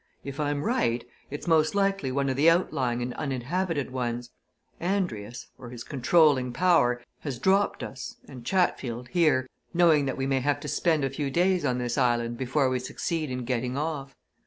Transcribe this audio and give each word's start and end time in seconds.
If 0.23 0.39
I'm 0.39 0.63
right, 0.63 1.07
it's 1.29 1.45
most 1.45 1.75
likely 1.75 2.11
one 2.11 2.27
of 2.27 2.35
the 2.35 2.49
outlying 2.49 3.03
and 3.03 3.13
uninhabited 3.13 3.91
ones. 3.91 4.31
Andrius 4.79 5.45
or 5.59 5.69
his 5.69 5.83
controlling 5.83 6.53
power 6.53 7.03
has 7.19 7.37
dropped 7.37 7.83
us 7.83 8.15
and 8.27 8.43
Chatfield 8.43 9.09
here, 9.09 9.47
knowing 9.75 10.05
that 10.07 10.17
we 10.17 10.25
may 10.25 10.39
have 10.39 10.59
to 10.61 10.67
spend 10.67 11.05
a 11.05 11.11
few 11.11 11.29
days 11.29 11.63
on 11.65 11.77
this 11.77 11.99
island 11.99 12.35
before 12.35 12.67
we 12.67 12.79
succeed 12.79 13.29
in 13.29 13.45
getting 13.45 13.77
off. 13.77 14.15